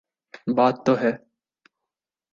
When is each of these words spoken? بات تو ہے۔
بات 0.47 0.75
تو 0.85 0.93
ہے۔ 1.01 1.11